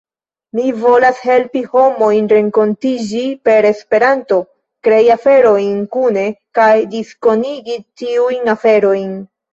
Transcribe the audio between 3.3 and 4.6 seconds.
per Esperanto,